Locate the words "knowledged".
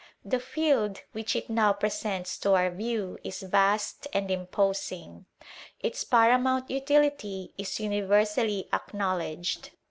8.97-9.69